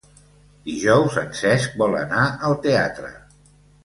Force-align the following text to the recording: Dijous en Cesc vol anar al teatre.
Dijous 0.69 1.17
en 1.23 1.29
Cesc 1.39 1.75
vol 1.81 1.93
anar 1.99 2.23
al 2.47 2.57
teatre. 2.65 3.13